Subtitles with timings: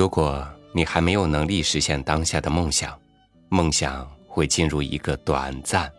[0.00, 2.98] 如果你还没有能力实现当下的梦想，
[3.50, 5.92] 梦想会进入一个短暂，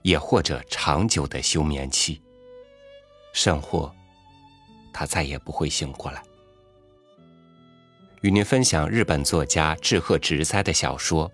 [0.00, 2.22] 也或者长久的休眠期，
[3.34, 3.94] 甚或
[4.90, 6.22] 他再也不会醒过来。
[8.22, 11.28] 与您分享日本作家志贺直哉的小说《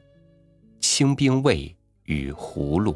[0.81, 1.73] 清兵卫
[2.03, 2.93] 与葫芦》。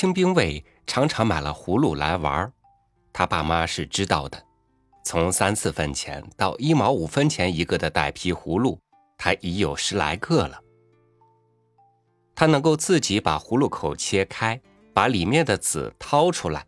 [0.00, 2.50] 清兵卫常常买了葫芦来玩，
[3.12, 4.42] 他爸妈是知道的。
[5.04, 8.80] 从三四分钱到一毛五分钱一个的带皮葫芦，
[9.18, 10.58] 他已有十来个了。
[12.34, 14.58] 他能够自己把葫芦口切开，
[14.94, 16.66] 把里面的籽掏出来，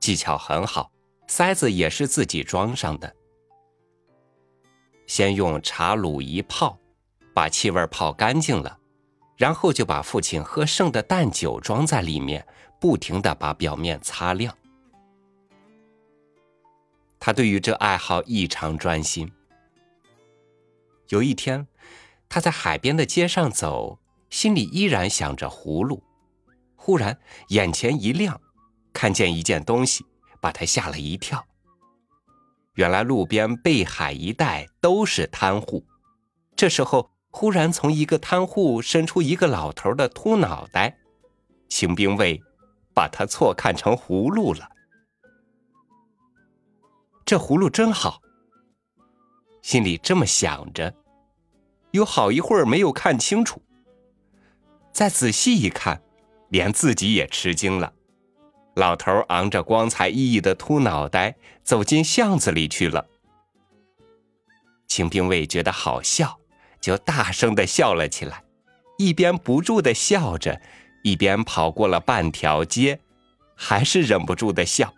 [0.00, 0.90] 技巧很好。
[1.28, 3.14] 塞子也是自己装上的。
[5.06, 6.76] 先用茶卤一泡，
[7.32, 8.77] 把气味泡干净了。
[9.38, 12.44] 然后就把父亲喝剩的淡酒装在里面，
[12.80, 14.52] 不停的把表面擦亮。
[17.20, 19.30] 他对于这爱好异常专心。
[21.10, 21.68] 有一天，
[22.28, 26.02] 他在海边的街上走，心里依然想着葫芦。
[26.74, 27.16] 忽然
[27.50, 28.40] 眼前一亮，
[28.92, 30.04] 看见一件东西，
[30.40, 31.46] 把他吓了一跳。
[32.74, 35.86] 原来路边背海一带都是摊户，
[36.56, 37.08] 这时候。
[37.30, 40.98] 忽然，从一个摊户伸出一个老头的秃脑袋，
[41.68, 42.42] 清兵卫
[42.94, 44.68] 把他错看成葫芦了。
[47.24, 48.20] 这葫芦真好，
[49.62, 50.94] 心里这么想着，
[51.90, 53.60] 有好一会儿没有看清楚。
[54.90, 56.02] 再仔细一看，
[56.48, 57.92] 连自己也吃惊了。
[58.74, 63.06] 老头昂着光彩熠熠的秃脑袋走进巷子里去了。
[64.86, 66.37] 清兵卫觉得好笑。
[66.80, 68.42] 就大声的笑了起来，
[68.98, 70.60] 一边不住的笑着，
[71.02, 73.00] 一边跑过了半条街，
[73.54, 74.92] 还是忍不住的笑。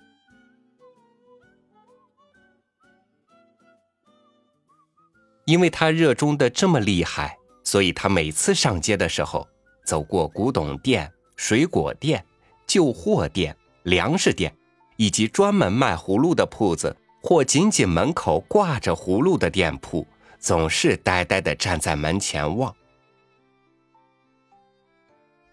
[5.46, 9.48] 因为他热衷的这么厉害，所以他每次上街的时候，
[9.84, 12.24] 走过古董店、水果店、
[12.68, 14.54] 旧货店、粮食店，
[14.96, 20.06] 以及专门卖葫芦的铺子，或仅仅门口挂着葫芦的店铺。
[20.40, 22.74] 总是呆呆的站在门前望。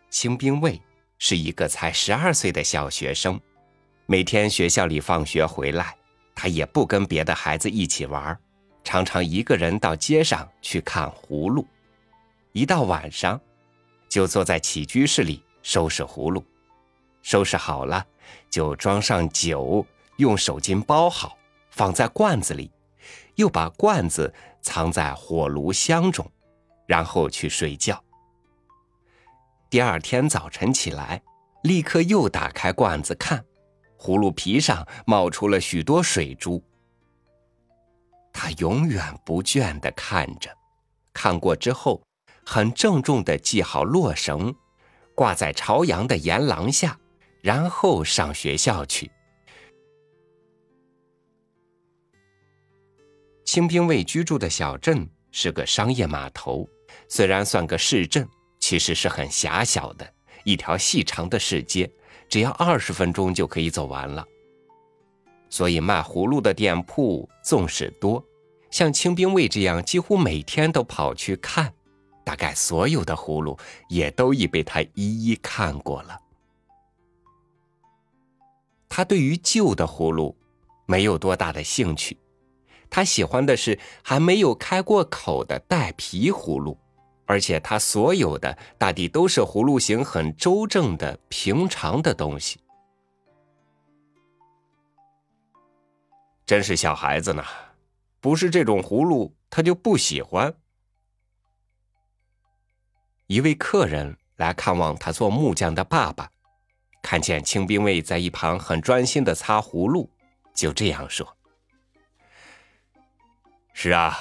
[0.10, 0.82] 清兵卫
[1.20, 3.40] 是一个才十二岁的小学生，
[4.06, 5.94] 每天学校里放学回来，
[6.34, 8.36] 他也不跟别的孩子一起玩，
[8.82, 11.68] 常常一个人到街上去看葫芦。
[12.54, 13.40] 一到晚上，
[14.08, 16.42] 就坐在起居室里收拾葫芦，
[17.22, 18.04] 收拾好了
[18.50, 21.38] 就装上酒，用手巾包好，
[21.72, 22.72] 放在罐子里。
[23.36, 26.30] 又把罐子藏在火炉箱中，
[26.86, 28.04] 然后去睡觉。
[29.70, 31.22] 第二天早晨起来，
[31.64, 33.44] 立刻又打开罐子看，
[34.00, 36.64] 葫芦皮上冒出了许多水珠。
[38.32, 40.50] 他永远不倦地看着，
[41.12, 42.02] 看过之后，
[42.46, 44.56] 很郑重地系好络绳，
[45.16, 46.98] 挂在朝阳的檐廊下，
[47.42, 49.12] 然后上学校去。
[53.48, 56.68] 清兵卫居住的小镇是个商业码头，
[57.08, 58.28] 虽然算个市镇，
[58.60, 60.06] 其实是很狭小的
[60.44, 61.90] 一条细长的市街，
[62.28, 64.28] 只要二十分钟就可以走完了。
[65.50, 68.22] 所以卖葫芦的店铺纵使多，
[68.70, 71.74] 像清兵卫这样几乎每天都跑去看，
[72.26, 73.58] 大概所有的葫芦
[73.88, 76.20] 也都已被他一一看过了。
[78.90, 80.36] 他对于旧的葫芦
[80.86, 82.18] 没有多大的兴趣。
[82.90, 86.78] 他喜欢的是还没有开过口的带皮葫芦，
[87.26, 92.60] 而且他所有的大抵都是葫芦形很周正的平常的东西。
[96.46, 97.44] 真是小孩子呢，
[98.22, 100.54] 不是这种葫芦他就不喜欢。
[103.28, 106.32] 一位客人来看望他做木匠的爸爸，
[107.02, 110.10] 看见清兵卫在一旁很专心的擦葫芦，
[110.56, 111.28] 就这样说。
[113.80, 114.18] 是啊，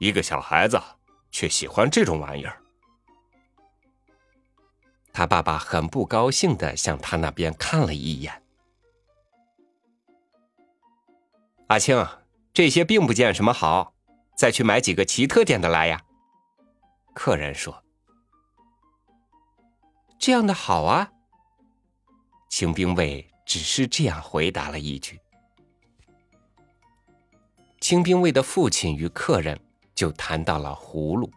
[0.00, 0.82] 一个小孩子
[1.30, 2.60] 却喜欢这种玩意儿。
[5.12, 8.42] 他爸爸很不高兴的向他那边看了一眼。
[11.68, 12.04] 阿青，
[12.52, 13.94] 这些并不见什么好，
[14.36, 16.02] 再去买几个奇特点的来呀。
[17.14, 17.84] 客人说
[20.18, 21.12] ：“这样的好啊。”
[22.50, 25.20] 清兵卫只是这样回答了一句。
[27.90, 29.58] 清兵卫的父亲与客人
[29.96, 31.28] 就谈到了葫芦。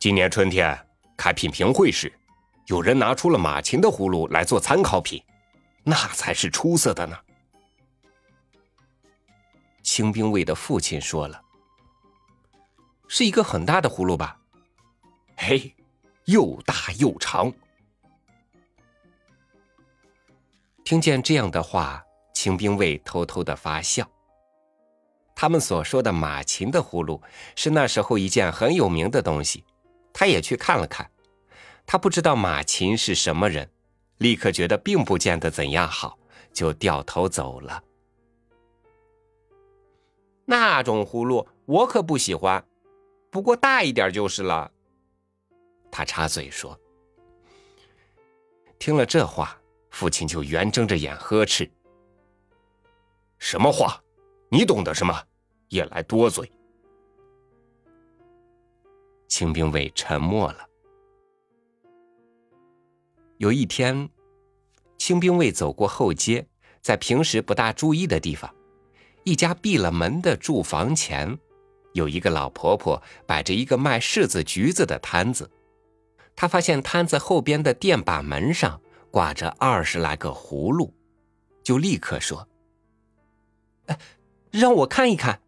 [0.00, 0.76] 今年春天
[1.16, 2.12] 开品评会时
[2.66, 5.22] 有人拿出了马琴的葫芦来做参考品
[5.84, 7.16] 那才是出色的呢。
[9.84, 11.40] 清兵卫的父亲说了
[13.06, 14.36] 是一个很大的葫芦吧？
[15.36, 15.72] 嘿
[16.24, 17.52] 又大又长。
[20.86, 22.00] 听见这样的话，
[22.32, 24.08] 清兵卫偷偷的发笑。
[25.34, 27.20] 他们所说的马琴的葫芦
[27.56, 29.64] 是那时候一件很有名的东西，
[30.12, 31.10] 他也去看了看。
[31.84, 33.68] 他不知道马琴是什么人，
[34.18, 36.16] 立刻觉得并不见得怎样好，
[36.52, 37.82] 就掉头走了。
[40.44, 42.64] 那种葫芦我可不喜欢，
[43.28, 44.70] 不过大一点就是了。
[45.90, 46.78] 他插嘴说。
[48.78, 49.58] 听了这话，
[49.96, 51.66] 父亲就圆睁着眼呵斥
[53.40, 53.98] ：“什么话？
[54.50, 55.22] 你懂得什么？
[55.68, 56.52] 也来多嘴！”
[59.26, 60.68] 清兵卫沉默了。
[63.38, 64.10] 有一天，
[64.98, 66.46] 清兵卫走过后街，
[66.82, 68.54] 在平时不大注意的地方。
[69.24, 71.38] 一家闭了门的住房前，
[71.94, 75.50] 有一个老婆婆摆着一个卖柿子、橘子的摊子。
[76.34, 78.78] 她发现摊子后边的电把门上
[79.10, 80.92] 挂着二十来个葫芦，
[81.62, 82.46] 就立刻说
[83.86, 83.98] ：“哎，
[84.50, 85.40] 让我看一看。”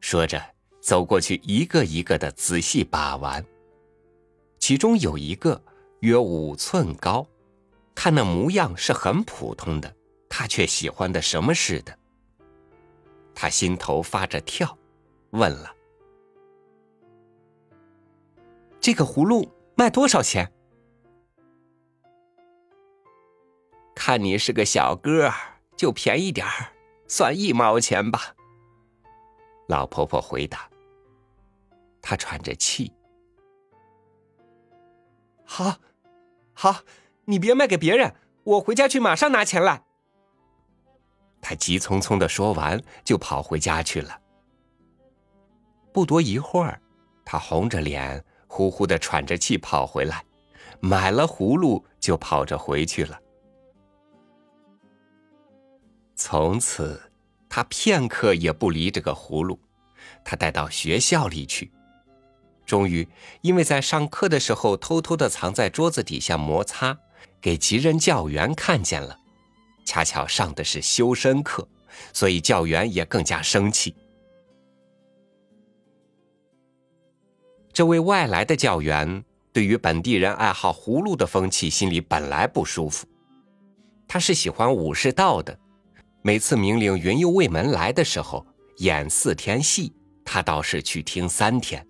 [0.00, 0.42] 说着，
[0.80, 3.44] 走过去一个一个的仔细把玩。
[4.58, 5.62] 其中有一个
[6.00, 7.26] 约五寸高，
[7.94, 9.94] 看那模样是很普通的。
[10.32, 11.98] 他却喜欢的什么似的，
[13.34, 14.78] 他心头发着跳，
[15.30, 15.74] 问了
[18.80, 20.50] ：“这个葫芦卖多少钱？”
[24.00, 25.34] 看你是个小哥儿，
[25.76, 26.72] 就便宜点儿，
[27.06, 28.34] 算一毛钱吧。”
[29.68, 30.66] 老婆婆回答。
[32.00, 32.90] 她喘着气
[35.44, 35.76] ：“好，
[36.54, 36.76] 好，
[37.26, 39.84] 你别卖给别人，我回家去马上拿钱来。”
[41.42, 44.18] 他急匆匆的说完，就跑回家去了。
[45.92, 46.80] 不多一会儿，
[47.22, 50.24] 他红着脸、呼呼的喘着气跑回来，
[50.80, 53.20] 买了葫芦就跑着回去了。
[56.22, 57.00] 从此，
[57.48, 59.58] 他片刻也不离这个葫芦，
[60.22, 61.72] 他带到学校里去。
[62.66, 63.08] 终于，
[63.40, 66.98] 因为在上课的时候偷偷的藏在桌子底下摩擦，
[67.40, 69.16] 给级任教员看见了。
[69.86, 71.66] 恰巧上的是修身课，
[72.12, 73.96] 所以教员也更加生气。
[77.72, 79.24] 这位外来的教员
[79.54, 83.06] 对于本地人爱好葫芦的风气心里本来不舒服，
[84.06, 85.58] 他是喜欢武士道的。
[86.22, 88.46] 每次明令云游卫门来的时候
[88.78, 89.92] 演四天戏，
[90.24, 91.86] 他倒是去听三天。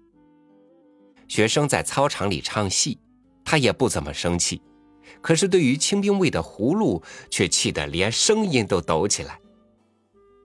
[1.27, 2.99] 学生在操场里唱戏，
[3.45, 4.63] 他也不怎么生气。
[5.21, 9.39] 可是，对于清兵卫的葫芦，却气得连声音都抖起来，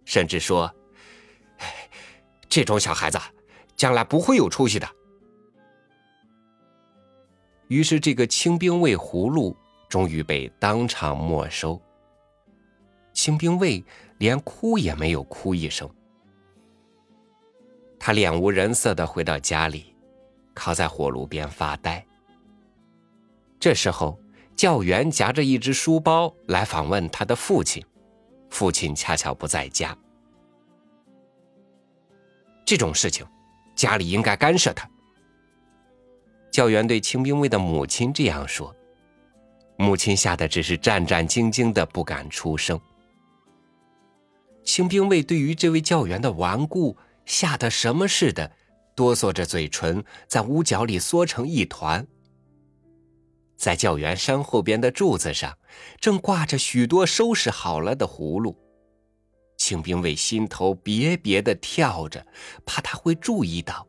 [0.03, 0.73] 甚至说
[2.49, 3.19] ：“这种小孩子，
[3.75, 4.89] 将来不会有出息的。”
[7.69, 9.55] 于是，这个清兵卫葫芦
[9.87, 11.79] 终于被当场没收。
[13.15, 13.83] 清兵卫
[14.19, 15.89] 连哭也没有哭一声，
[17.97, 19.95] 他脸无人色的回到家里，
[20.53, 22.05] 靠在火炉边发呆。
[23.59, 24.19] 这时候。
[24.55, 27.85] 教员夹着一只书包来访问他的父亲，
[28.49, 29.93] 父亲恰巧不在家。
[32.63, 33.27] 这种事情，
[33.75, 34.89] 家里应该干涉他。
[36.49, 38.73] 教员对清兵卫的母亲这样说，
[39.77, 42.79] 母亲吓得只是战战兢兢的，不敢出声。
[44.65, 48.51] 清兵卫对于这位教员的顽固，吓得什么似的，
[48.95, 52.05] 哆嗦着嘴唇，在屋角里缩成一团。
[53.55, 55.57] 在教员山后边的柱子上，
[56.01, 58.57] 正挂着许多收拾好了的葫芦。
[59.55, 62.25] 清兵卫心头别别的跳着，
[62.65, 63.87] 怕他会注意到。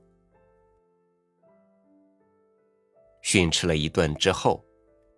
[3.22, 4.64] 训斥了一顿之后，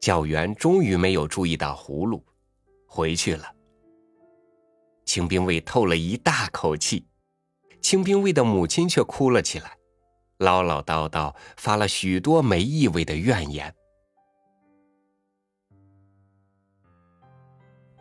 [0.01, 2.25] 教员终于没有注意到葫芦，
[2.87, 3.58] 回去了。
[5.09, 7.03] 清兵卫透了一大口气，
[7.81, 9.73] 清兵卫的母亲却哭了起来，
[10.37, 13.75] 唠唠叨叨发了许多没意味的怨言。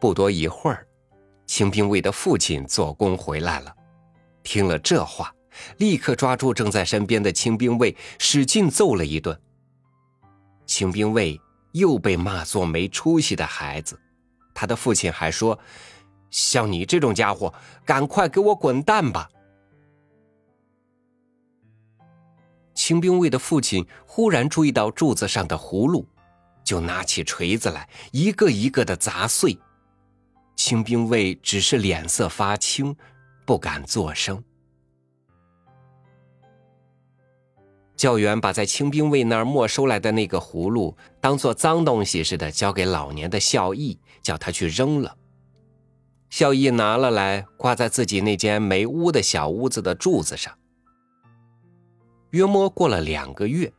[0.02, 0.86] 不多一会儿，
[1.46, 3.74] 清兵卫的父亲做工回来了，
[4.44, 5.34] 听了这话，
[5.78, 9.40] 立刻抓住正在身边的清兵卫，使劲揍了一顿。
[10.66, 11.40] 清兵卫
[11.72, 13.98] 又被骂作没出息的孩子，
[14.54, 15.58] 他的父亲还说
[16.30, 17.54] ：“像你这种家伙，
[17.86, 19.30] 赶快给我滚蛋吧！”
[22.74, 26.08] 清兵卫的父亲忽然注意到柱子上的葫芦，
[26.64, 29.58] 就拿起锤子来，一个一个的砸碎。
[30.56, 32.96] 清兵卫只是脸色发青，
[33.46, 34.44] 不敢作声。
[37.96, 45.17] 教员把在清兵卫那儿没收来的那个葫芦当做脏东西似的交给老年的孝义，叫他去扔了。
[46.30, 50.58] 孝义拿了来，挂在自己那间没屋的小屋子的柱子上。
[52.32, 53.72] 约摸过了两个月，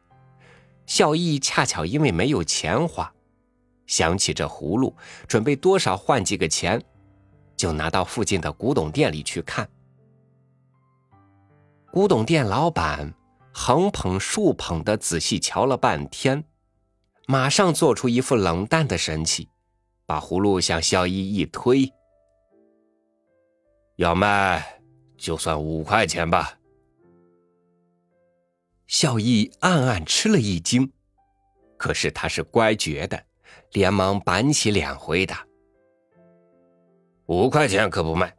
[0.87, 3.13] 孝义恰巧因为没有钱花，
[3.87, 4.95] 想起这葫芦，
[5.27, 6.83] 准备多少换几个钱，
[7.57, 9.69] 就拿到附近的古董店里去看。
[11.91, 13.15] 古董店老板。
[13.51, 16.45] 横捧竖捧的仔细瞧了半天，
[17.27, 19.49] 马上做出一副冷淡的神气，
[20.07, 21.93] 把葫芦向孝义一推
[23.99, 24.81] ：“要卖
[25.17, 26.59] 就算五块钱吧。”
[28.87, 30.91] 孝义暗暗吃了一惊，
[31.77, 33.23] 可是他是乖觉的，
[33.73, 35.47] 连忙板起脸回答
[37.27, 38.35] ：“五块钱可不卖。”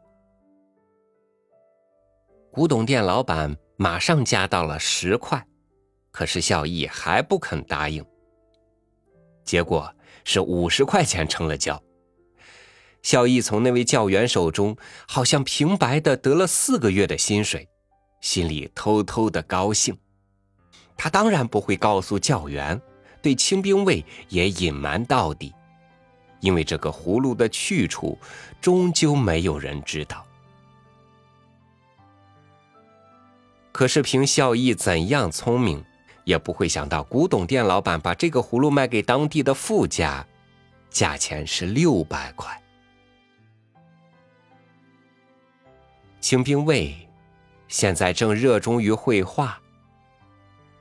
[2.52, 3.56] 古董店老板。
[3.82, 5.42] 马上加到了十块，
[6.10, 8.04] 可是孝义还不肯答应。
[9.42, 9.90] 结果
[10.22, 11.82] 是五十块钱成了交。
[13.02, 14.76] 孝义从那位教员手中
[15.08, 17.68] 好像平白的得了四个月的薪水，
[18.20, 19.96] 心里偷偷的高兴。
[20.96, 22.80] 他当然不会告诉教员，
[23.22, 25.54] 对清兵卫也隐瞒到底，
[26.40, 28.18] 因为这个葫芦的去处，
[28.60, 30.24] 终究没有人知道。
[33.72, 35.82] 可是凭孝义怎样聪明，
[36.24, 40.26] 也不会想到古董店老板把这个葫芦卖给当地的富家，
[40.90, 42.62] 价钱是六百块。
[46.20, 46.94] 清兵卫
[47.68, 49.60] 现在正热衷于绘画。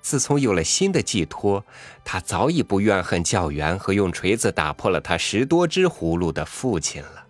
[0.01, 1.65] 自从有了新的寄托，
[2.03, 7.25] 他早已不怨恨教员和用锤子打破了他十多只葫芦的父亲了。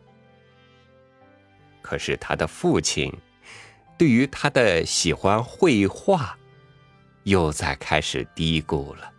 [1.82, 3.14] 可是他的父亲。
[3.98, 6.38] 对于他的喜欢绘画，
[7.24, 9.12] 又在开始嘀咕了。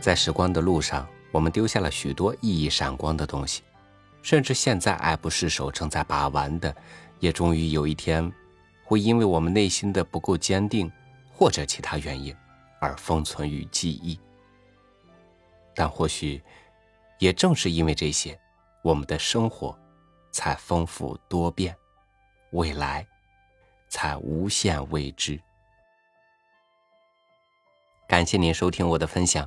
[0.00, 3.62] 在时光的路上，我们丢下了许多熠熠闪光的东西，
[4.22, 6.74] 甚至现在爱不释手、正在把玩的，
[7.18, 8.32] 也终于有一天。
[8.84, 10.90] 会因为我们内心的不够坚定，
[11.30, 12.34] 或者其他原因，
[12.80, 14.18] 而封存于记忆。
[15.74, 16.42] 但或许，
[17.18, 18.40] 也正是因为这些，
[18.82, 19.78] 我们的生活
[20.32, 21.76] 才丰富多变，
[22.52, 23.06] 未来
[23.90, 25.38] 才无限未知。
[28.08, 29.46] 感谢您收听我的分享，